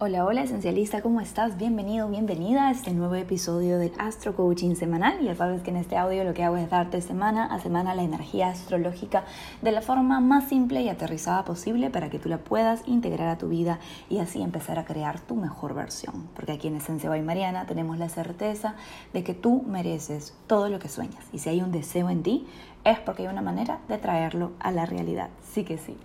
Hola, 0.00 0.24
hola 0.24 0.42
esencialista, 0.42 1.02
¿cómo 1.02 1.20
estás? 1.20 1.56
Bienvenido, 1.56 2.08
bienvenida 2.08 2.66
a 2.66 2.72
este 2.72 2.92
nuevo 2.92 3.14
episodio 3.14 3.78
del 3.78 3.92
Astro 3.96 4.34
Coaching 4.34 4.74
Semanal. 4.74 5.20
Ya 5.22 5.36
sabes 5.36 5.62
que 5.62 5.70
en 5.70 5.76
este 5.76 5.96
audio 5.96 6.24
lo 6.24 6.34
que 6.34 6.42
hago 6.42 6.56
es 6.56 6.68
darte 6.68 7.00
semana 7.00 7.46
a 7.46 7.60
semana 7.60 7.94
la 7.94 8.02
energía 8.02 8.48
astrológica 8.48 9.22
de 9.62 9.70
la 9.70 9.82
forma 9.82 10.18
más 10.18 10.48
simple 10.48 10.82
y 10.82 10.88
aterrizada 10.88 11.44
posible 11.44 11.90
para 11.90 12.10
que 12.10 12.18
tú 12.18 12.28
la 12.28 12.38
puedas 12.38 12.82
integrar 12.88 13.28
a 13.28 13.38
tu 13.38 13.48
vida 13.48 13.78
y 14.10 14.18
así 14.18 14.42
empezar 14.42 14.80
a 14.80 14.84
crear 14.84 15.20
tu 15.20 15.36
mejor 15.36 15.74
versión. 15.74 16.28
Porque 16.34 16.50
aquí 16.50 16.66
en 16.66 16.74
Esencia 16.74 17.08
by 17.08 17.22
Mariana 17.22 17.64
tenemos 17.66 17.96
la 17.96 18.08
certeza 18.08 18.74
de 19.12 19.22
que 19.22 19.32
tú 19.32 19.62
mereces 19.64 20.34
todo 20.48 20.70
lo 20.70 20.80
que 20.80 20.88
sueñas 20.88 21.24
y 21.32 21.38
si 21.38 21.50
hay 21.50 21.62
un 21.62 21.70
deseo 21.70 22.10
en 22.10 22.24
ti, 22.24 22.48
es 22.84 22.98
porque 22.98 23.22
hay 23.22 23.28
una 23.28 23.42
manera 23.42 23.80
de 23.88 23.98
traerlo 23.98 24.52
a 24.60 24.70
la 24.70 24.86
realidad. 24.86 25.30
Sí 25.42 25.64
que 25.64 25.78
sí. 25.78 25.96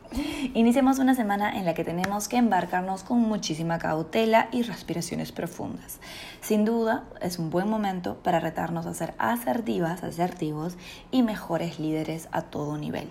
Iniciamos 0.53 0.99
una 0.99 1.15
semana 1.15 1.57
en 1.57 1.65
la 1.65 1.73
que 1.73 1.83
tenemos 1.83 2.27
que 2.27 2.37
embarcarnos 2.37 3.03
con 3.03 3.19
muchísima 3.19 3.79
cautela 3.79 4.47
y 4.51 4.63
respiraciones 4.63 5.31
profundas. 5.31 5.99
Sin 6.41 6.65
duda, 6.65 7.03
es 7.21 7.39
un 7.39 7.49
buen 7.49 7.69
momento 7.69 8.17
para 8.23 8.39
retarnos 8.39 8.85
a 8.85 8.93
ser 8.93 9.13
asertivas, 9.17 10.03
asertivos 10.03 10.77
y 11.11 11.23
mejores 11.23 11.79
líderes 11.79 12.29
a 12.31 12.43
todo 12.43 12.77
nivel. 12.77 13.09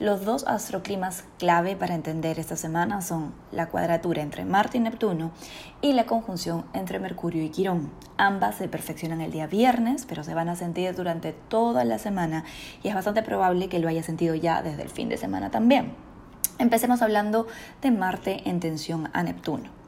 Los 0.00 0.24
dos 0.24 0.46
astroclimas 0.46 1.24
clave 1.38 1.76
para 1.76 1.94
entender 1.94 2.38
esta 2.38 2.56
semana 2.56 3.02
son 3.02 3.34
la 3.52 3.66
cuadratura 3.66 4.22
entre 4.22 4.46
Marte 4.46 4.78
y 4.78 4.80
Neptuno 4.80 5.30
y 5.82 5.92
la 5.92 6.06
conjunción 6.06 6.64
entre 6.72 6.98
Mercurio 6.98 7.44
y 7.44 7.50
Quirón. 7.50 7.90
Ambas 8.16 8.54
se 8.54 8.66
perfeccionan 8.66 9.20
el 9.20 9.30
día 9.30 9.46
viernes, 9.46 10.06
pero 10.08 10.24
se 10.24 10.32
van 10.32 10.48
a 10.48 10.56
sentir 10.56 10.94
durante 10.94 11.34
toda 11.34 11.84
la 11.84 11.98
semana 11.98 12.44
y 12.82 12.88
es 12.88 12.94
bastante 12.94 13.22
probable 13.22 13.68
que 13.68 13.78
lo 13.78 13.88
haya 13.88 14.02
sentido 14.02 14.34
ya 14.34 14.62
desde 14.62 14.84
el 14.84 14.88
fin 14.88 15.10
de 15.10 15.18
semana 15.18 15.50
también. 15.50 15.92
Empecemos 16.58 17.02
hablando 17.02 17.46
de 17.82 17.90
Marte 17.90 18.48
en 18.48 18.58
tensión 18.58 19.10
a 19.12 19.22
Neptuno. 19.22 19.79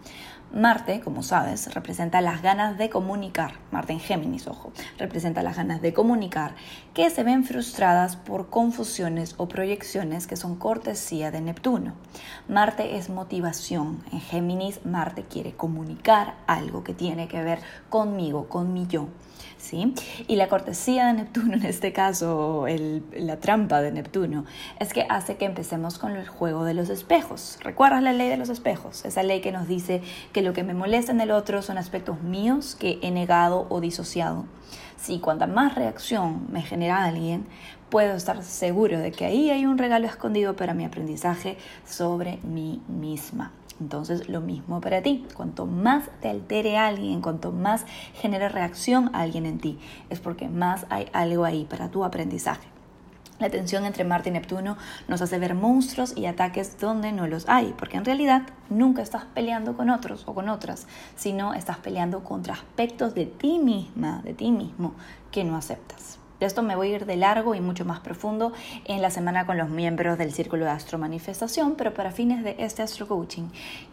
Marte, 0.54 1.00
como 1.00 1.22
sabes, 1.22 1.72
representa 1.72 2.20
las 2.20 2.42
ganas 2.42 2.76
de 2.76 2.90
comunicar, 2.90 3.54
Marte 3.70 3.94
en 3.94 4.00
Géminis, 4.00 4.46
ojo, 4.46 4.70
representa 4.98 5.42
las 5.42 5.56
ganas 5.56 5.80
de 5.80 5.94
comunicar 5.94 6.54
que 6.92 7.08
se 7.08 7.22
ven 7.22 7.44
frustradas 7.44 8.16
por 8.16 8.50
confusiones 8.50 9.34
o 9.38 9.48
proyecciones 9.48 10.26
que 10.26 10.36
son 10.36 10.56
cortesía 10.56 11.30
de 11.30 11.40
Neptuno. 11.40 11.94
Marte 12.48 12.98
es 12.98 13.08
motivación, 13.08 14.04
en 14.12 14.20
Géminis 14.20 14.84
Marte 14.84 15.24
quiere 15.24 15.52
comunicar 15.52 16.34
algo 16.46 16.84
que 16.84 16.92
tiene 16.92 17.28
que 17.28 17.42
ver 17.42 17.60
conmigo, 17.88 18.50
con 18.50 18.74
mi 18.74 18.86
yo. 18.86 19.08
¿Sí? 19.58 19.94
Y 20.26 20.34
la 20.34 20.48
cortesía 20.48 21.06
de 21.06 21.12
Neptuno, 21.12 21.54
en 21.54 21.64
este 21.64 21.92
caso, 21.92 22.66
la 23.12 23.38
trampa 23.38 23.80
de 23.80 23.92
Neptuno, 23.92 24.44
es 24.80 24.92
que 24.92 25.06
hace 25.08 25.36
que 25.36 25.44
empecemos 25.44 25.98
con 25.98 26.16
el 26.16 26.26
juego 26.26 26.64
de 26.64 26.74
los 26.74 26.88
espejos. 26.88 27.58
¿Recuerdas 27.62 28.02
la 28.02 28.12
ley 28.12 28.28
de 28.28 28.36
los 28.36 28.48
espejos? 28.48 29.04
Esa 29.04 29.22
ley 29.22 29.40
que 29.40 29.52
nos 29.52 29.68
dice 29.68 30.02
que 30.32 30.41
lo 30.42 30.52
que 30.52 30.64
me 30.64 30.74
molesta 30.74 31.12
en 31.12 31.20
el 31.20 31.30
otro 31.30 31.62
son 31.62 31.78
aspectos 31.78 32.22
míos 32.22 32.76
que 32.78 32.98
he 33.02 33.10
negado 33.10 33.66
o 33.68 33.80
disociado. 33.80 34.44
Si 34.96 35.18
cuanta 35.18 35.46
más 35.46 35.74
reacción 35.74 36.46
me 36.50 36.62
genera 36.62 37.04
alguien, 37.04 37.46
puedo 37.90 38.14
estar 38.14 38.42
seguro 38.42 38.98
de 38.98 39.12
que 39.12 39.24
ahí 39.24 39.50
hay 39.50 39.66
un 39.66 39.78
regalo 39.78 40.06
escondido 40.06 40.54
para 40.56 40.74
mi 40.74 40.84
aprendizaje 40.84 41.56
sobre 41.84 42.38
mí 42.42 42.80
misma. 42.88 43.52
Entonces, 43.80 44.28
lo 44.28 44.40
mismo 44.40 44.80
para 44.80 45.02
ti. 45.02 45.26
Cuanto 45.34 45.66
más 45.66 46.04
te 46.20 46.28
altere 46.28 46.78
alguien, 46.78 47.20
cuanto 47.20 47.50
más 47.50 47.84
genere 48.14 48.48
reacción 48.48 49.10
alguien 49.12 49.44
en 49.44 49.58
ti, 49.58 49.78
es 50.08 50.20
porque 50.20 50.48
más 50.48 50.86
hay 50.88 51.06
algo 51.12 51.44
ahí 51.44 51.66
para 51.68 51.90
tu 51.90 52.04
aprendizaje. 52.04 52.68
La 53.42 53.50
tensión 53.50 53.84
entre 53.84 54.04
Marte 54.04 54.28
y 54.28 54.32
Neptuno 54.32 54.76
nos 55.08 55.20
hace 55.20 55.36
ver 55.40 55.56
monstruos 55.56 56.16
y 56.16 56.26
ataques 56.26 56.78
donde 56.78 57.10
no 57.10 57.26
los 57.26 57.48
hay, 57.48 57.74
porque 57.76 57.96
en 57.96 58.04
realidad 58.04 58.42
nunca 58.70 59.02
estás 59.02 59.24
peleando 59.24 59.76
con 59.76 59.90
otros 59.90 60.22
o 60.26 60.32
con 60.32 60.48
otras, 60.48 60.86
sino 61.16 61.52
estás 61.52 61.78
peleando 61.78 62.22
contra 62.22 62.54
aspectos 62.54 63.16
de 63.16 63.26
ti 63.26 63.58
misma, 63.58 64.22
de 64.22 64.34
ti 64.34 64.52
mismo, 64.52 64.94
que 65.32 65.42
no 65.42 65.56
aceptas. 65.56 66.21
De 66.42 66.46
esto 66.46 66.64
me 66.64 66.74
voy 66.74 66.90
a 66.90 66.96
ir 66.96 67.06
de 67.06 67.14
largo 67.14 67.54
y 67.54 67.60
mucho 67.60 67.84
más 67.84 68.00
profundo 68.00 68.52
en 68.86 69.00
la 69.00 69.10
semana 69.10 69.46
con 69.46 69.58
los 69.58 69.68
miembros 69.68 70.18
del 70.18 70.32
Círculo 70.32 70.64
de 70.64 70.72
Astro 70.72 70.98
Manifestación, 70.98 71.76
pero 71.76 71.94
para 71.94 72.10
fines 72.10 72.42
de 72.42 72.56
este 72.58 72.82
Astro 72.82 73.06
Coaching, 73.06 73.44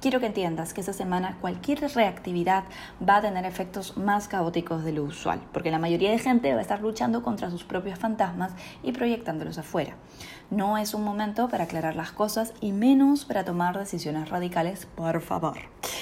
quiero 0.02 0.20
que 0.20 0.26
entiendas 0.26 0.74
que 0.74 0.82
esta 0.82 0.92
semana 0.92 1.38
cualquier 1.42 1.80
reactividad 1.94 2.64
va 3.08 3.18
a 3.18 3.22
tener 3.22 3.46
efectos 3.46 3.98
más 3.98 4.28
caóticos 4.28 4.84
de 4.84 4.94
lo 4.94 5.04
usual, 5.04 5.42
porque 5.54 5.70
la 5.70 5.78
mayoría 5.78 6.10
de 6.10 6.18
gente 6.18 6.52
va 6.54 6.58
a 6.58 6.64
estar 6.64 6.82
luchando 6.82 7.22
contra 7.22 7.52
sus 7.52 7.64
propios 7.64 8.00
fantasmas 8.00 8.54
y 8.82 8.94
proyectándolos 8.94 9.60
afuera. 9.60 9.94
No 10.50 10.80
es 10.80 10.96
un 10.96 11.04
momento 11.04 11.48
para 11.50 11.66
aclarar 11.66 11.96
las 11.96 12.12
cosas 12.12 12.56
y 12.60 12.72
menos 12.72 13.26
para 13.26 13.46
tomar 13.46 13.78
decisiones 13.78 14.30
radicales, 14.30 14.88
por 14.96 15.22
favor. 15.22 15.60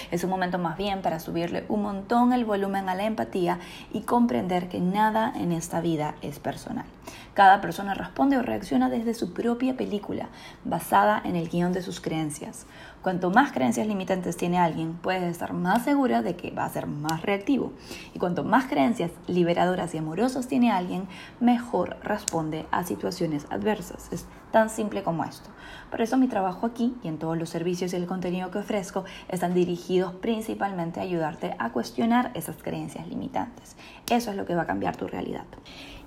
Es 0.10 0.24
un 0.24 0.30
momento 0.30 0.58
más 0.58 0.78
bien 0.78 1.02
para 1.02 1.20
subirle 1.20 1.66
un 1.68 1.82
montón 1.82 2.32
el 2.32 2.46
volumen 2.46 2.88
a 2.88 2.96
la 2.96 3.04
empatía 3.04 3.60
y 3.92 4.02
comprender 4.02 4.70
que 4.70 4.80
nada 4.80 5.34
en 5.36 5.52
esta 5.52 5.82
vida 5.82 6.16
es 6.22 6.37
personal. 6.40 6.86
Cada 7.34 7.62
persona 7.62 7.94
responde 7.94 8.38
o 8.38 8.42
reacciona 8.42 8.90
desde 8.90 9.14
su 9.14 9.34
propia 9.34 9.78
película, 9.78 10.30
basada 10.66 11.22
en 11.24 11.36
el 11.36 11.50
guion 11.50 11.72
de 11.72 11.84
sus 11.84 12.02
creencias. 12.02 12.66
Cuanto 13.02 13.30
más 13.30 13.52
creencias 13.52 13.88
limitantes 13.88 14.38
tiene 14.38 14.58
alguien, 14.58 14.94
puedes 14.94 15.24
estar 15.24 15.54
más 15.54 15.84
segura 15.84 16.22
de 16.22 16.36
que 16.36 16.52
va 16.52 16.66
a 16.66 16.70
ser 16.70 16.88
más 16.88 17.22
reactivo. 17.22 17.74
Y 18.14 18.20
cuanto 18.20 18.44
más 18.44 18.66
creencias 18.66 19.12
liberadoras 19.28 19.94
y 19.94 20.00
amorosas 20.00 20.48
tiene 20.48 20.72
alguien, 20.72 21.08
mejor 21.40 21.98
responde 22.02 22.66
a 22.72 22.84
situaciones 22.84 23.46
adversas. 23.50 24.12
Es 24.12 24.26
tan 24.52 24.70
simple 24.70 25.04
como 25.04 25.24
esto. 25.24 25.50
Por 25.92 26.02
eso 26.02 26.18
mi 26.18 26.28
trabajo 26.28 26.66
aquí 26.66 26.96
y 27.04 27.08
en 27.08 27.18
todos 27.18 27.38
los 27.38 27.50
servicios 27.50 27.94
y 27.94 27.96
el 27.96 28.08
contenido 28.08 28.52
que 28.52 28.60
ofrezco 28.60 29.06
están 29.30 29.54
dirigidos 29.54 30.14
principalmente 30.16 31.00
a 31.00 31.04
ayudarte 31.04 31.56
a 31.60 31.72
cuestionar 31.72 32.32
esas 32.34 32.58
creencias 32.58 33.08
limitantes. 33.08 33.76
Eso 34.10 34.32
es 34.32 34.38
lo 34.38 34.46
que 34.46 34.56
va 34.56 34.64
a 34.64 34.68
cambiar 34.68 34.96
tu 34.98 35.08
realidad. 35.08 35.46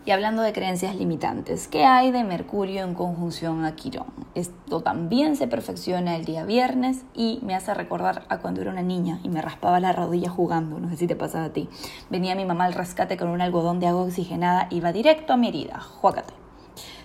Y 0.06 0.12
hablando 0.12 0.40
de 0.40 0.54
creencias 0.54 0.96
limitantes, 0.96 1.68
¿qué 1.68 1.84
hay 1.84 2.10
de 2.10 2.24
Mercurio 2.24 2.84
en 2.84 2.94
conjunción 2.94 3.66
a 3.66 3.76
Quirón? 3.76 4.06
Esto 4.34 4.80
también 4.80 5.36
se 5.36 5.46
perfecciona 5.46 6.16
el 6.16 6.24
día 6.24 6.44
viernes 6.44 7.02
y 7.14 7.38
me 7.42 7.54
hace 7.54 7.74
recordar 7.74 8.22
a 8.30 8.38
cuando 8.38 8.62
era 8.62 8.70
una 8.70 8.80
niña 8.80 9.20
y 9.22 9.28
me 9.28 9.42
raspaba 9.42 9.78
la 9.78 9.92
rodilla 9.92 10.30
jugando, 10.30 10.80
no 10.80 10.88
sé 10.88 10.96
si 10.96 11.06
te 11.06 11.16
pasa 11.16 11.44
a 11.44 11.52
ti. 11.52 11.68
Venía 12.08 12.34
mi 12.34 12.46
mamá 12.46 12.64
al 12.64 12.72
rescate 12.72 13.18
con 13.18 13.28
un 13.28 13.42
algodón 13.42 13.78
de 13.78 13.88
agua 13.88 14.04
oxigenada, 14.04 14.68
iba 14.70 14.90
directo 14.90 15.34
a 15.34 15.36
mi 15.36 15.48
herida, 15.48 15.80
juácate. 15.80 16.32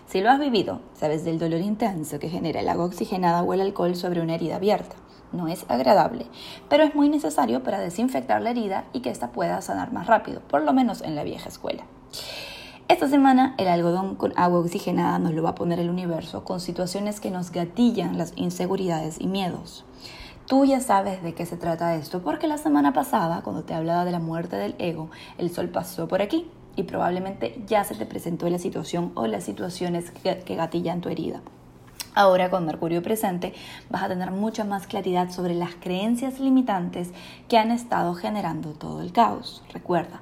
Si 0.08 0.22
lo 0.22 0.30
has 0.30 0.40
vivido, 0.40 0.80
sabes 0.94 1.26
del 1.26 1.38
dolor 1.38 1.60
intenso 1.60 2.18
que 2.18 2.30
genera 2.30 2.62
el 2.62 2.70
agua 2.70 2.86
oxigenada 2.86 3.44
o 3.44 3.54
el 3.54 3.60
alcohol 3.60 3.98
sobre 3.98 4.22
una 4.22 4.36
herida 4.36 4.56
abierta. 4.56 4.96
No 5.34 5.50
es 5.50 5.66
agradable, 5.68 6.28
pero 6.70 6.84
es 6.84 6.96
muy 6.96 7.10
necesario 7.10 7.62
para 7.62 7.80
desinfectar 7.82 8.42
la 8.42 8.52
herida 8.52 8.86
y 8.94 9.02
que 9.02 9.10
ésta 9.10 9.34
pueda 9.34 9.62
sanar 9.62 9.92
más 9.92 10.08
rápido, 10.08 10.40
por 10.48 10.62
lo 10.62 10.72
menos 10.72 11.02
en 11.02 11.16
la 11.16 11.24
vieja 11.24 11.50
escuela. 11.50 11.84
Esta 12.96 13.10
semana 13.10 13.56
el 13.58 13.68
algodón 13.68 14.16
con 14.16 14.32
agua 14.38 14.60
oxigenada 14.60 15.20
nos 15.20 15.34
lo 15.34 15.44
va 15.44 15.50
a 15.50 15.56
poner 15.56 15.82
el 15.82 15.90
universo 15.90 16.46
con 16.46 16.62
situaciones 16.62 17.20
que 17.20 17.30
nos 17.30 17.52
gatillan 17.52 18.18
las 18.18 18.32
inseguridades 18.38 19.20
y 19.20 19.28
miedos. 19.28 19.84
Tú 20.48 20.64
ya 20.64 20.80
sabes 20.80 21.22
de 21.22 21.34
qué 21.34 21.46
se 21.46 21.58
trata 21.58 21.96
esto, 21.96 22.22
porque 22.22 22.48
la 22.48 22.58
semana 22.58 22.94
pasada, 22.94 23.42
cuando 23.42 23.66
te 23.66 23.74
hablaba 23.74 24.06
de 24.06 24.14
la 24.14 24.20
muerte 24.20 24.56
del 24.56 24.76
ego, 24.80 25.10
el 25.38 25.50
sol 25.54 25.68
pasó 25.68 26.08
por 26.08 26.22
aquí 26.22 26.48
y 26.78 26.84
probablemente 26.84 27.62
ya 27.68 27.84
se 27.84 27.96
te 27.96 28.06
presentó 28.06 28.50
la 28.50 28.60
situación 28.60 29.12
o 29.16 29.28
las 29.28 29.44
situaciones 29.44 30.12
que, 30.12 30.56
gatillan 30.56 31.02
tu 31.02 31.10
herida. 31.10 31.42
Ahora 32.14 32.50
con 32.50 32.66
Mercurio 32.66 33.04
presente 33.04 33.54
vas 33.90 34.04
a 34.04 34.08
tener 34.08 34.32
mucha 34.32 34.64
más 34.64 34.88
claridad 34.88 35.32
sobre 35.32 35.54
las 35.54 35.76
creencias 35.76 36.40
limitantes 36.40 37.10
que 37.50 37.58
han 37.58 37.72
estado 37.72 38.14
generando 38.14 38.70
todo 38.70 39.02
el 39.02 39.12
caos. 39.12 39.64
Recuerda, 39.74 40.22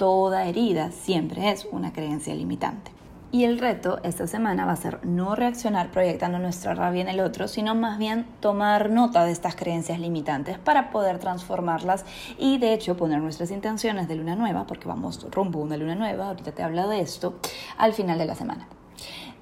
toda 0.00 0.46
herida 0.46 0.92
siempre 0.92 1.50
es 1.50 1.68
una 1.70 1.92
creencia 1.92 2.34
limitante. 2.34 2.90
Y 3.32 3.44
el 3.44 3.58
reto 3.58 4.00
esta 4.02 4.26
semana 4.26 4.64
va 4.64 4.72
a 4.72 4.76
ser 4.76 4.98
no 5.04 5.36
reaccionar 5.36 5.90
proyectando 5.90 6.38
nuestra 6.38 6.74
rabia 6.74 7.02
en 7.02 7.08
el 7.08 7.20
otro, 7.20 7.48
sino 7.48 7.74
más 7.74 7.98
bien 7.98 8.24
tomar 8.40 8.88
nota 8.88 9.26
de 9.26 9.32
estas 9.32 9.56
creencias 9.56 10.00
limitantes 10.00 10.56
para 10.56 10.90
poder 10.90 11.18
transformarlas 11.18 12.06
y 12.38 12.56
de 12.56 12.72
hecho 12.72 12.96
poner 12.96 13.20
nuestras 13.20 13.50
intenciones 13.50 14.08
de 14.08 14.14
luna 14.16 14.36
nueva, 14.36 14.66
porque 14.66 14.88
vamos 14.88 15.30
rumbo 15.30 15.60
a 15.60 15.64
una 15.64 15.76
luna 15.76 15.96
nueva, 15.96 16.28
ahorita 16.28 16.52
te 16.52 16.62
hablo 16.62 16.88
de 16.88 17.00
esto, 17.02 17.34
al 17.76 17.92
final 17.92 18.16
de 18.16 18.24
la 18.24 18.34
semana. 18.34 18.68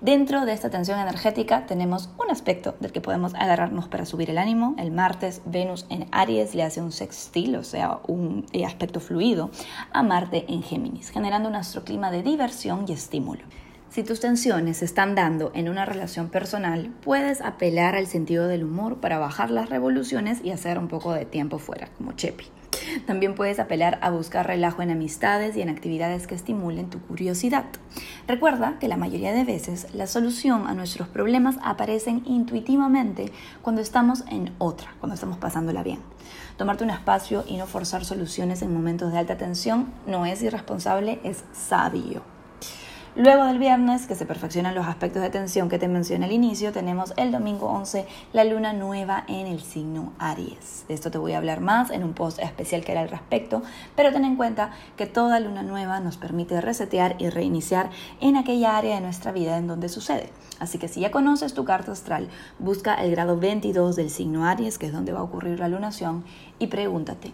Dentro 0.00 0.46
de 0.46 0.52
esta 0.52 0.70
tensión 0.70 1.00
energética 1.00 1.66
tenemos 1.66 2.08
un 2.22 2.30
aspecto 2.30 2.76
del 2.78 2.92
que 2.92 3.00
podemos 3.00 3.34
agarrarnos 3.34 3.88
para 3.88 4.06
subir 4.06 4.30
el 4.30 4.38
ánimo. 4.38 4.76
El 4.78 4.92
martes 4.92 5.42
Venus 5.44 5.86
en 5.90 6.06
Aries 6.12 6.54
le 6.54 6.62
hace 6.62 6.80
un 6.80 6.92
sextil, 6.92 7.56
o 7.56 7.64
sea, 7.64 7.98
un 8.06 8.46
eh, 8.52 8.64
aspecto 8.64 9.00
fluido, 9.00 9.50
a 9.92 10.04
Marte 10.04 10.44
en 10.46 10.62
Géminis, 10.62 11.10
generando 11.10 11.48
un 11.48 11.56
astroclima 11.56 12.12
de 12.12 12.22
diversión 12.22 12.84
y 12.86 12.92
estímulo. 12.92 13.42
Si 13.90 14.04
tus 14.04 14.20
tensiones 14.20 14.76
se 14.76 14.84
están 14.84 15.16
dando 15.16 15.50
en 15.54 15.68
una 15.68 15.84
relación 15.84 16.28
personal, 16.28 16.94
puedes 17.02 17.40
apelar 17.40 17.96
al 17.96 18.06
sentido 18.06 18.46
del 18.46 18.62
humor 18.62 19.00
para 19.00 19.18
bajar 19.18 19.50
las 19.50 19.68
revoluciones 19.68 20.44
y 20.44 20.52
hacer 20.52 20.78
un 20.78 20.86
poco 20.86 21.12
de 21.12 21.24
tiempo 21.24 21.58
fuera, 21.58 21.88
como 21.96 22.12
Chepi. 22.12 22.44
También 23.06 23.34
puedes 23.34 23.58
apelar 23.58 23.98
a 24.02 24.10
buscar 24.10 24.46
relajo 24.46 24.82
en 24.82 24.90
amistades 24.90 25.56
y 25.56 25.62
en 25.62 25.68
actividades 25.68 26.26
que 26.26 26.34
estimulen 26.34 26.90
tu 26.90 27.00
curiosidad. 27.00 27.64
Recuerda 28.26 28.78
que 28.78 28.88
la 28.88 28.96
mayoría 28.96 29.32
de 29.32 29.44
veces 29.44 29.86
la 29.94 30.06
solución 30.06 30.66
a 30.66 30.74
nuestros 30.74 31.08
problemas 31.08 31.56
aparecen 31.62 32.22
intuitivamente 32.26 33.32
cuando 33.62 33.80
estamos 33.80 34.24
en 34.28 34.54
otra, 34.58 34.94
cuando 35.00 35.14
estamos 35.14 35.38
pasándola 35.38 35.82
bien. 35.82 36.00
Tomarte 36.56 36.84
un 36.84 36.90
espacio 36.90 37.44
y 37.46 37.56
no 37.56 37.66
forzar 37.66 38.04
soluciones 38.04 38.62
en 38.62 38.74
momentos 38.74 39.12
de 39.12 39.18
alta 39.18 39.36
tensión 39.36 39.92
no 40.06 40.26
es 40.26 40.42
irresponsable, 40.42 41.20
es 41.24 41.44
sabio. 41.52 42.22
Luego 43.18 43.46
del 43.46 43.58
viernes, 43.58 44.06
que 44.06 44.14
se 44.14 44.26
perfeccionan 44.26 44.76
los 44.76 44.86
aspectos 44.86 45.20
de 45.20 45.28
tensión 45.28 45.68
que 45.68 45.80
te 45.80 45.88
mencioné 45.88 46.26
al 46.26 46.30
inicio, 46.30 46.70
tenemos 46.70 47.14
el 47.16 47.32
domingo 47.32 47.66
11, 47.66 48.06
la 48.32 48.44
luna 48.44 48.72
nueva 48.72 49.24
en 49.26 49.48
el 49.48 49.60
signo 49.60 50.12
Aries. 50.20 50.84
De 50.86 50.94
esto 50.94 51.10
te 51.10 51.18
voy 51.18 51.32
a 51.32 51.38
hablar 51.38 51.60
más 51.60 51.90
en 51.90 52.04
un 52.04 52.12
post 52.12 52.38
especial 52.38 52.84
que 52.84 52.92
hará 52.92 53.00
al 53.00 53.08
respecto, 53.08 53.64
pero 53.96 54.12
ten 54.12 54.24
en 54.24 54.36
cuenta 54.36 54.70
que 54.96 55.06
toda 55.06 55.40
luna 55.40 55.64
nueva 55.64 55.98
nos 55.98 56.16
permite 56.16 56.60
resetear 56.60 57.16
y 57.18 57.28
reiniciar 57.28 57.90
en 58.20 58.36
aquella 58.36 58.76
área 58.76 58.94
de 58.94 59.00
nuestra 59.00 59.32
vida 59.32 59.58
en 59.58 59.66
donde 59.66 59.88
sucede. 59.88 60.30
Así 60.60 60.78
que 60.78 60.86
si 60.86 61.00
ya 61.00 61.10
conoces 61.10 61.54
tu 61.54 61.64
carta 61.64 61.90
astral, 61.90 62.28
busca 62.60 62.94
el 62.94 63.10
grado 63.10 63.36
22 63.36 63.96
del 63.96 64.10
signo 64.10 64.46
Aries, 64.46 64.78
que 64.78 64.86
es 64.86 64.92
donde 64.92 65.10
va 65.10 65.18
a 65.18 65.24
ocurrir 65.24 65.58
la 65.58 65.66
lunación, 65.66 66.22
y 66.60 66.68
pregúntate, 66.68 67.32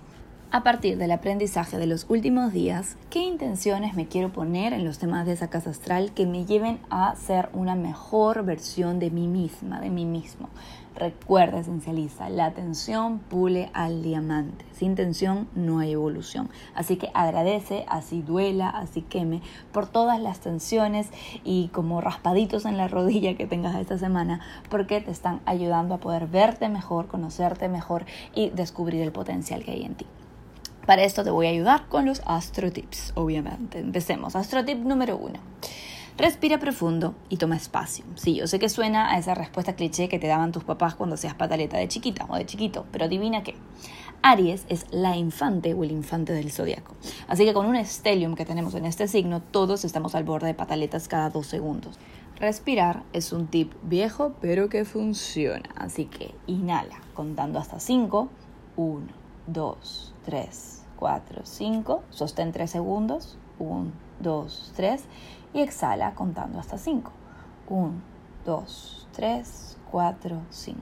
a 0.55 0.63
partir 0.63 0.99
del 0.99 1.11
aprendizaje 1.11 1.79
de 1.79 1.89
los 1.89 2.07
últimos 2.09 2.53
días, 2.53 2.97
qué 3.11 3.19
intenciones 3.19 3.95
me 3.97 4.07
quiero 4.07 4.33
poner 4.33 4.73
en 4.73 4.85
los 4.85 5.01
temas 5.01 5.27
de 5.27 5.33
esa 5.33 5.51
casa 5.51 5.71
astral 5.71 6.13
que 6.13 6.27
me 6.27 6.45
lleven 6.45 6.79
a 6.91 7.17
ser 7.17 7.49
una 7.55 7.75
mejor 7.75 8.45
versión 8.45 9.01
de 9.01 9.11
mí 9.11 9.27
misma, 9.27 9.81
de 9.81 9.91
mí 9.91 10.05
mismo. 10.05 10.49
Recuerda, 10.95 11.59
esencializa, 11.59 12.29
la 12.29 12.45
atención 12.45 13.19
pule 13.19 13.69
al 13.75 14.05
diamante. 14.05 14.65
Sin 14.71 14.95
tensión 14.95 15.49
no 15.57 15.81
hay 15.81 15.91
evolución. 15.91 16.49
Así 16.77 16.99
que 16.99 17.11
agradece, 17.15 17.85
así 17.89 18.23
duela, 18.23 18.69
así 18.69 19.03
queme, 19.03 19.43
por 19.73 19.89
todas 19.89 20.21
las 20.21 20.39
tensiones 20.39 21.09
y 21.43 21.67
como 21.73 22.01
raspaditos 22.01 22.65
en 22.65 22.77
la 22.77 22.87
rodilla 22.87 23.37
que 23.37 23.49
tengas 23.49 23.75
esta 23.75 23.99
semana, 23.99 24.39
porque 24.71 25.01
te 25.01 25.11
están 25.11 25.41
ayudando 25.47 25.97
a 25.97 25.99
poder 25.99 26.29
verte 26.29 26.69
mejor, 26.69 27.09
conocerte 27.09 27.69
mejor 27.69 28.05
y 28.37 28.51
descubrir 28.51 29.03
el 29.03 29.11
potencial 29.11 29.65
que 29.65 29.73
hay 29.73 29.83
en 29.83 29.97
ti. 29.97 30.07
Para 30.87 31.03
esto 31.03 31.25
te 31.25 31.31
voy 31.31 31.47
a 31.47 31.51
ayudar 31.51 31.89
con 31.89 32.05
los 32.05 32.21
Astro 32.27 32.71
Tips, 32.71 33.13
obviamente. 33.15 33.79
Empecemos. 33.79 34.37
Astro 34.37 34.65
Tip 34.65 34.79
número 34.79 35.17
uno. 35.17 35.41
Respira 36.19 36.59
profundo 36.59 37.15
y 37.29 37.39
toma 37.39 37.57
espacio. 37.57 38.05
Sí, 38.15 38.35
yo 38.35 38.47
sé 38.47 38.59
que 38.59 38.69
suena 38.69 39.11
a 39.11 39.19
esa 39.19 39.35
respuesta 39.35 39.75
cliché 39.75 40.09
que 40.09 40.19
te 40.19 40.27
daban 40.27 40.53
tus 40.53 40.63
papás 40.63 40.95
cuando 40.95 41.17
seas 41.17 41.35
pataleta 41.35 41.77
de 41.79 41.89
chiquita 41.89 42.27
o 42.29 42.37
de 42.37 42.47
chiquito, 42.47 42.87
pero 42.93 43.07
adivina 43.07 43.43
qué. 43.43 43.57
Aries 44.23 44.65
es 44.69 44.87
la 44.91 45.17
infante 45.17 45.75
o 45.75 45.83
el 45.85 45.91
infante 45.91 46.33
del 46.33 46.53
zodiaco. 46.53 46.95
Así 47.29 47.45
que 47.45 47.53
con 47.53 47.67
un 47.67 47.83
stellium 47.85 48.35
que 48.37 48.45
tenemos 48.45 48.75
en 48.75 48.85
este 48.85 49.09
signo, 49.09 49.43
todos 49.43 49.85
estamos 49.85 50.15
al 50.15 50.25
borde 50.25 50.47
de 50.49 50.55
pataletas 50.55 51.09
cada 51.09 51.31
dos 51.31 51.47
segundos. 51.47 51.99
Respirar 52.37 53.03
es 53.13 53.33
un 53.33 53.47
tip 53.47 53.73
viejo, 53.83 54.35
pero 54.41 54.69
que 54.69 54.85
funciona. 54.85 55.71
Así 55.77 56.05
que 56.05 56.35
inhala 56.47 57.01
contando 57.15 57.59
hasta 57.59 57.81
5. 57.81 58.29
1, 58.77 59.07
2, 59.47 60.15
3, 60.25 60.85
4, 60.97 61.43
5, 61.45 62.03
sostén 62.11 62.53
3 62.53 62.71
segundos, 62.71 63.37
1, 63.59 63.91
2, 64.21 64.73
3 64.75 65.05
y 65.53 65.61
exhala 65.61 66.15
contando 66.15 66.59
hasta 66.59 66.79
5. 66.79 67.13
1, 67.69 67.93
2, 68.47 69.09
3, 69.13 69.79
4, 69.91 70.41
5. 70.49 70.81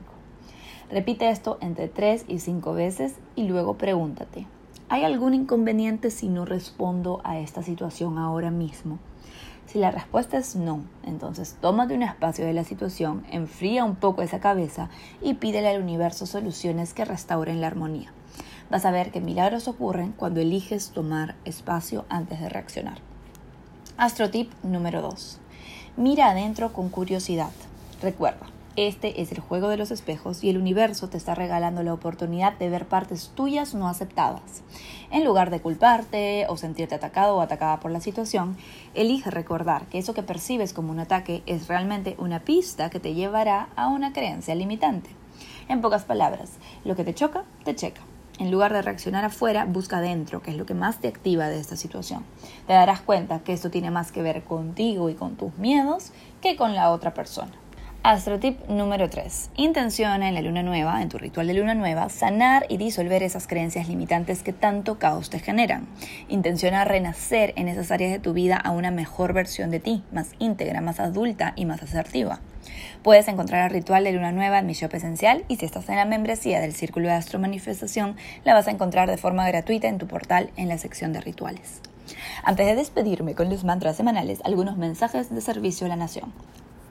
Repite 0.90 1.30
esto 1.30 1.58
entre 1.60 1.88
3 1.88 2.26
y 2.28 2.38
5 2.38 2.72
veces 2.74 3.16
y 3.34 3.44
luego 3.44 3.78
pregúntate, 3.78 4.46
¿hay 4.88 5.04
algún 5.04 5.34
inconveniente 5.34 6.10
si 6.10 6.28
no 6.28 6.44
respondo 6.44 7.20
a 7.24 7.38
esta 7.38 7.62
situación 7.62 8.18
ahora 8.18 8.50
mismo? 8.50 8.98
Si 9.66 9.78
la 9.78 9.90
respuesta 9.90 10.36
es 10.38 10.54
no, 10.54 10.84
entonces 11.04 11.56
tómate 11.60 11.94
un 11.94 12.02
espacio 12.02 12.44
de 12.44 12.52
la 12.52 12.64
situación, 12.64 13.24
enfría 13.30 13.84
un 13.84 13.96
poco 13.96 14.22
esa 14.22 14.40
cabeza 14.40 14.90
y 15.22 15.34
pídele 15.34 15.68
al 15.68 15.82
universo 15.82 16.26
soluciones 16.26 16.94
que 16.94 17.04
restauren 17.04 17.60
la 17.60 17.68
armonía 17.68 18.12
vas 18.70 18.84
a 18.84 18.90
ver 18.90 19.10
que 19.10 19.20
milagros 19.20 19.68
ocurren 19.68 20.12
cuando 20.12 20.40
eliges 20.40 20.90
tomar 20.90 21.34
espacio 21.44 22.04
antes 22.08 22.40
de 22.40 22.48
reaccionar. 22.48 22.98
Astrotip 23.96 24.52
número 24.62 25.02
2. 25.02 25.38
Mira 25.96 26.30
adentro 26.30 26.72
con 26.72 26.88
curiosidad. 26.88 27.50
Recuerda, 28.00 28.46
este 28.74 29.20
es 29.20 29.32
el 29.32 29.40
juego 29.40 29.68
de 29.68 29.76
los 29.76 29.90
espejos 29.90 30.42
y 30.42 30.48
el 30.48 30.56
universo 30.56 31.10
te 31.10 31.18
está 31.18 31.34
regalando 31.34 31.82
la 31.82 31.92
oportunidad 31.92 32.56
de 32.56 32.70
ver 32.70 32.86
partes 32.86 33.30
tuyas 33.34 33.74
no 33.74 33.86
aceptadas. 33.86 34.62
En 35.10 35.26
lugar 35.26 35.50
de 35.50 35.60
culparte 35.60 36.46
o 36.48 36.56
sentirte 36.56 36.94
atacado 36.94 37.36
o 37.36 37.42
atacada 37.42 37.80
por 37.80 37.90
la 37.90 38.00
situación, 38.00 38.56
elige 38.94 39.30
recordar 39.30 39.84
que 39.88 39.98
eso 39.98 40.14
que 40.14 40.22
percibes 40.22 40.72
como 40.72 40.90
un 40.90 41.00
ataque 41.00 41.42
es 41.44 41.68
realmente 41.68 42.16
una 42.18 42.40
pista 42.40 42.88
que 42.88 42.98
te 42.98 43.12
llevará 43.12 43.68
a 43.76 43.88
una 43.88 44.14
creencia 44.14 44.54
limitante. 44.54 45.10
En 45.68 45.82
pocas 45.82 46.04
palabras, 46.04 46.52
lo 46.84 46.96
que 46.96 47.04
te 47.04 47.14
choca, 47.14 47.44
te 47.64 47.76
checa. 47.76 48.00
En 48.38 48.50
lugar 48.50 48.72
de 48.72 48.82
reaccionar 48.82 49.24
afuera, 49.24 49.66
busca 49.66 49.98
adentro, 49.98 50.42
que 50.42 50.50
es 50.50 50.56
lo 50.56 50.66
que 50.66 50.74
más 50.74 51.00
te 51.00 51.08
activa 51.08 51.48
de 51.48 51.60
esta 51.60 51.76
situación. 51.76 52.24
Te 52.66 52.72
darás 52.72 53.00
cuenta 53.00 53.40
que 53.40 53.52
esto 53.52 53.70
tiene 53.70 53.90
más 53.90 54.10
que 54.10 54.22
ver 54.22 54.42
contigo 54.42 55.10
y 55.10 55.14
con 55.14 55.36
tus 55.36 55.56
miedos 55.58 56.12
que 56.40 56.56
con 56.56 56.74
la 56.74 56.90
otra 56.90 57.14
persona. 57.14 57.52
Astrotip 58.04 58.68
número 58.68 59.08
3. 59.08 59.50
Intenciona 59.54 60.26
en 60.26 60.34
la 60.34 60.42
luna 60.42 60.64
nueva, 60.64 61.00
en 61.02 61.08
tu 61.08 61.18
ritual 61.18 61.46
de 61.46 61.54
luna 61.54 61.74
nueva, 61.74 62.08
sanar 62.08 62.66
y 62.68 62.76
disolver 62.76 63.22
esas 63.22 63.46
creencias 63.46 63.86
limitantes 63.86 64.42
que 64.42 64.52
tanto 64.52 64.98
caos 64.98 65.30
te 65.30 65.38
generan. 65.38 65.86
Intenciona 66.28 66.84
renacer 66.84 67.52
en 67.54 67.68
esas 67.68 67.92
áreas 67.92 68.10
de 68.10 68.18
tu 68.18 68.32
vida 68.32 68.56
a 68.56 68.72
una 68.72 68.90
mejor 68.90 69.32
versión 69.34 69.70
de 69.70 69.78
ti, 69.78 70.02
más 70.10 70.32
íntegra, 70.40 70.80
más 70.80 70.98
adulta 70.98 71.52
y 71.54 71.64
más 71.64 71.80
asertiva. 71.80 72.40
Puedes 73.04 73.28
encontrar 73.28 73.66
el 73.66 73.70
ritual 73.70 74.02
de 74.02 74.10
luna 74.10 74.32
nueva 74.32 74.58
en 74.58 74.66
mi 74.66 74.72
shop 74.72 74.96
esencial 74.96 75.44
y 75.46 75.54
si 75.54 75.66
estás 75.66 75.88
en 75.88 75.94
la 75.94 76.04
membresía 76.04 76.60
del 76.60 76.74
Círculo 76.74 77.06
de 77.06 77.14
Astro 77.14 77.38
Manifestación, 77.38 78.16
la 78.42 78.54
vas 78.54 78.66
a 78.66 78.72
encontrar 78.72 79.08
de 79.08 79.16
forma 79.16 79.46
gratuita 79.46 79.86
en 79.86 79.98
tu 79.98 80.08
portal 80.08 80.50
en 80.56 80.68
la 80.68 80.78
sección 80.78 81.12
de 81.12 81.20
rituales. 81.20 81.80
Antes 82.42 82.66
de 82.66 82.74
despedirme 82.74 83.36
con 83.36 83.48
los 83.48 83.62
mantras 83.62 83.96
semanales, 83.96 84.40
algunos 84.42 84.76
mensajes 84.76 85.32
de 85.32 85.40
servicio 85.40 85.86
a 85.86 85.90
la 85.90 85.96
nación. 85.96 86.32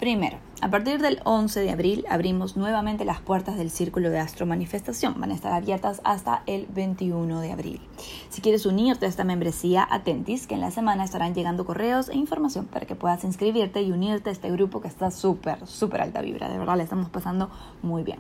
Primero, 0.02 0.40
a 0.62 0.72
partir 0.72 1.00
del 1.00 1.20
11 1.26 1.60
de 1.60 1.70
abril 1.70 2.06
abrimos 2.10 2.58
nuevamente 2.58 3.06
las 3.06 3.22
puertas 3.22 3.56
del 3.56 3.70
Círculo 3.70 4.10
de 4.10 4.18
Astro 4.18 4.48
Manifestación. 4.48 5.14
Van 5.20 5.30
a 5.30 5.36
estar 5.36 5.54
abiertas 5.54 6.02
hasta 6.04 6.42
el 6.48 6.66
21 6.74 7.40
de 7.40 7.52
abril. 7.52 7.82
Si 8.30 8.42
quieres 8.42 8.66
unirte 8.66 9.06
a 9.06 9.10
esta 9.10 9.24
membresía, 9.24 9.88
atentis 9.88 10.48
que 10.48 10.56
en 10.56 10.62
la 10.62 10.72
semana 10.72 11.04
estarán 11.04 11.36
llegando 11.36 11.68
correos 11.68 12.10
e 12.10 12.18
información 12.18 12.66
para 12.66 12.88
que 12.88 12.96
puedas 12.96 13.24
inscribirte 13.24 13.84
y 13.84 13.92
unirte 13.92 14.30
a 14.30 14.34
este 14.34 14.50
grupo 14.50 14.82
que 14.82 14.88
está 14.88 15.12
súper, 15.12 15.68
súper 15.68 16.02
alta 16.02 16.22
vibra. 16.22 16.50
De 16.50 16.58
verdad, 16.58 16.78
le 16.78 16.84
estamos 16.84 17.10
pasando 17.10 17.52
muy 17.84 18.02
bien. 18.02 18.18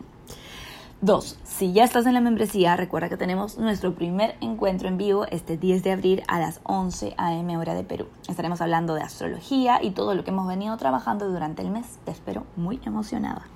Dos, 1.04 1.40
si 1.44 1.74
ya 1.74 1.84
estás 1.84 2.06
en 2.06 2.14
la 2.14 2.22
membresía, 2.22 2.76
recuerda 2.76 3.10
que 3.10 3.18
tenemos 3.18 3.58
nuestro 3.58 3.96
primer 3.96 4.36
encuentro 4.40 4.88
en 4.88 5.00
vivo 5.00 5.26
este 5.32 5.58
10 5.58 5.82
de 5.82 5.92
abril 5.94 6.24
a 6.28 6.40
las 6.40 6.60
11 6.62 7.16
a.m. 7.18 7.58
hora 7.58 7.74
de 7.74 7.84
Perú. 7.84 8.06
Estaremos 8.30 8.62
hablando 8.62 8.94
de 8.94 9.02
astrología 9.02 9.80
y 9.82 9.92
todo 9.92 10.14
lo 10.14 10.24
que 10.24 10.30
hemos 10.30 10.48
venido 10.48 10.78
trabajando 10.78 11.28
durante 11.28 11.64
el 11.64 11.72
mes. 11.72 11.98
Te 12.06 12.12
espero 12.12 12.44
muy 12.56 12.80
emocionada. 12.86 13.48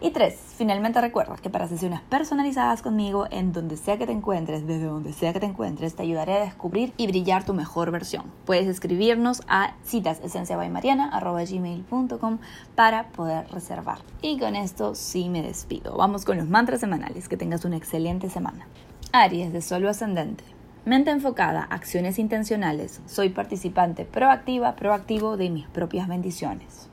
Y 0.00 0.10
tres, 0.10 0.36
finalmente 0.56 1.00
recuerda 1.00 1.36
que 1.36 1.50
para 1.50 1.66
sesiones 1.66 2.00
personalizadas 2.02 2.82
conmigo, 2.82 3.26
en 3.30 3.52
donde 3.52 3.76
sea 3.76 3.96
que 3.96 4.06
te 4.06 4.12
encuentres, 4.12 4.66
desde 4.66 4.84
donde 4.84 5.12
sea 5.12 5.32
que 5.32 5.40
te 5.40 5.46
encuentres, 5.46 5.96
te 5.96 6.02
ayudaré 6.02 6.34
a 6.34 6.44
descubrir 6.44 6.92
y 6.96 7.06
brillar 7.06 7.44
tu 7.44 7.54
mejor 7.54 7.90
versión. 7.90 8.24
Puedes 8.44 8.66
escribirnos 8.66 9.42
a 9.48 9.74
citasesenciabaymariana.com 9.84 12.38
para 12.74 13.08
poder 13.08 13.48
reservar. 13.50 13.98
Y 14.20 14.38
con 14.38 14.56
esto 14.56 14.94
sí 14.94 15.28
me 15.28 15.42
despido. 15.42 15.96
Vamos 15.96 16.24
con 16.24 16.36
los 16.36 16.48
mantras 16.48 16.80
semanales. 16.80 17.28
Que 17.28 17.36
tengas 17.36 17.64
una 17.64 17.76
excelente 17.76 18.28
semana. 18.28 18.66
Aries 19.12 19.52
de 19.52 19.62
Solo 19.62 19.88
Ascendente. 19.88 20.44
Mente 20.84 21.10
enfocada, 21.10 21.62
acciones 21.62 22.18
intencionales. 22.18 23.00
Soy 23.06 23.30
participante 23.30 24.04
proactiva, 24.04 24.76
proactivo 24.76 25.38
de 25.38 25.48
mis 25.48 25.66
propias 25.68 26.08
bendiciones. 26.08 26.90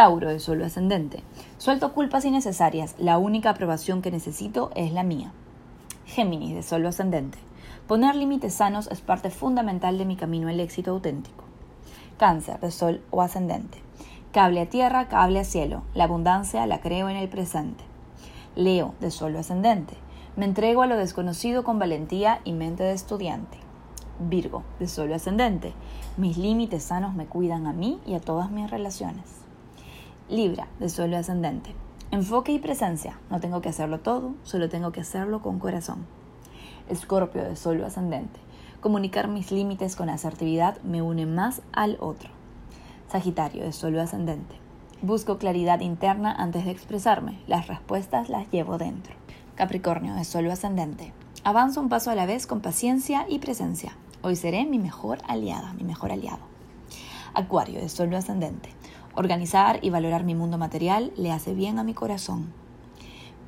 Tauro 0.00 0.30
de 0.30 0.40
Solo 0.40 0.64
Ascendente. 0.64 1.22
Suelto 1.58 1.92
culpas 1.92 2.24
innecesarias, 2.24 2.94
la 2.98 3.18
única 3.18 3.50
aprobación 3.50 4.00
que 4.00 4.10
necesito 4.10 4.70
es 4.74 4.94
la 4.94 5.02
mía. 5.02 5.30
Géminis 6.06 6.54
de 6.54 6.62
Solo 6.62 6.88
Ascendente. 6.88 7.36
Poner 7.86 8.16
límites 8.16 8.54
sanos 8.54 8.88
es 8.90 9.02
parte 9.02 9.28
fundamental 9.28 9.98
de 9.98 10.06
mi 10.06 10.16
camino 10.16 10.48
al 10.48 10.58
éxito 10.58 10.92
auténtico. 10.92 11.44
Cáncer 12.16 12.58
de 12.60 12.70
Sol 12.70 13.02
o 13.10 13.20
Ascendente. 13.20 13.82
Cable 14.32 14.62
a 14.62 14.70
tierra, 14.70 15.08
cable 15.08 15.40
a 15.40 15.44
cielo. 15.44 15.82
La 15.92 16.04
abundancia 16.04 16.64
la 16.64 16.80
creo 16.80 17.10
en 17.10 17.16
el 17.16 17.28
presente. 17.28 17.84
Leo 18.56 18.94
de 19.00 19.10
Sol 19.10 19.36
o 19.36 19.38
Ascendente. 19.38 19.98
Me 20.34 20.46
entrego 20.46 20.80
a 20.80 20.86
lo 20.86 20.96
desconocido 20.96 21.62
con 21.62 21.78
valentía 21.78 22.40
y 22.44 22.54
mente 22.54 22.84
de 22.84 22.92
estudiante. 22.92 23.58
Virgo 24.18 24.62
de 24.78 24.88
Sol 24.88 25.10
o 25.10 25.14
Ascendente. 25.14 25.74
Mis 26.16 26.38
límites 26.38 26.84
sanos 26.84 27.14
me 27.14 27.26
cuidan 27.26 27.66
a 27.66 27.74
mí 27.74 28.00
y 28.06 28.14
a 28.14 28.20
todas 28.20 28.50
mis 28.50 28.70
relaciones. 28.70 29.39
Libra, 30.30 30.68
de 30.78 30.88
suelo 30.88 31.16
ascendente. 31.16 31.74
Enfoque 32.12 32.52
y 32.52 32.60
presencia. 32.60 33.18
No 33.30 33.40
tengo 33.40 33.60
que 33.60 33.68
hacerlo 33.68 33.98
todo, 33.98 34.34
solo 34.44 34.68
tengo 34.68 34.92
que 34.92 35.00
hacerlo 35.00 35.42
con 35.42 35.58
corazón. 35.58 36.06
Escorpio 36.88 37.42
de 37.42 37.56
Sol 37.56 37.82
ascendente. 37.82 38.38
Comunicar 38.80 39.26
mis 39.26 39.50
límites 39.50 39.96
con 39.96 40.08
asertividad 40.08 40.80
me 40.82 41.02
une 41.02 41.26
más 41.26 41.62
al 41.72 41.96
otro. 41.98 42.30
Sagitario 43.10 43.64
de 43.64 43.72
Sol 43.72 43.98
ascendente. 43.98 44.54
Busco 45.02 45.36
claridad 45.36 45.80
interna 45.80 46.32
antes 46.32 46.64
de 46.64 46.70
expresarme. 46.70 47.40
Las 47.48 47.66
respuestas 47.66 48.28
las 48.28 48.48
llevo 48.52 48.78
dentro. 48.78 49.14
Capricornio 49.56 50.14
de 50.14 50.22
Sol 50.22 50.48
ascendente. 50.48 51.12
Avanzo 51.42 51.80
un 51.80 51.88
paso 51.88 52.08
a 52.12 52.14
la 52.14 52.26
vez 52.26 52.46
con 52.46 52.60
paciencia 52.60 53.26
y 53.28 53.40
presencia. 53.40 53.96
Hoy 54.22 54.36
seré 54.36 54.64
mi 54.64 54.78
mejor 54.78 55.18
aliada, 55.26 55.72
mi 55.72 55.82
mejor 55.82 56.12
aliado. 56.12 56.50
Acuario 57.34 57.80
de 57.80 57.88
Sol 57.88 58.14
ascendente. 58.14 58.70
Organizar 59.14 59.80
y 59.82 59.90
valorar 59.90 60.24
mi 60.24 60.34
mundo 60.34 60.56
material 60.56 61.12
le 61.16 61.32
hace 61.32 61.54
bien 61.54 61.78
a 61.78 61.84
mi 61.84 61.94
corazón. 61.94 62.52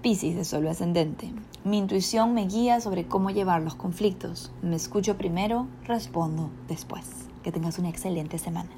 Piscis 0.02 0.35
de 0.35 0.45
Sol 0.45 0.66
ascendente. 0.66 1.33
Mi 1.64 1.78
intuición 1.78 2.35
me 2.35 2.47
guía 2.47 2.81
sobre 2.81 3.07
cómo 3.07 3.31
llevar 3.31 3.62
los 3.62 3.76
conflictos. 3.76 4.50
Me 4.61 4.75
escucho 4.75 5.16
primero, 5.16 5.69
respondo 5.85 6.50
después. 6.66 7.07
Que 7.45 7.52
tengas 7.52 7.78
una 7.78 7.88
excelente 7.88 8.38
semana. 8.38 8.71